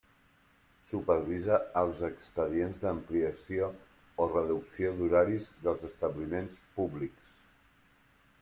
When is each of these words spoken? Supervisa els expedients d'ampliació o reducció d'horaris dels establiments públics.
Supervisa 0.91 1.59
els 1.81 1.99
expedients 2.07 2.81
d'ampliació 2.85 3.69
o 4.25 4.29
reducció 4.33 4.95
d'horaris 4.97 5.55
dels 5.67 5.87
establiments 5.93 6.61
públics. 6.79 7.33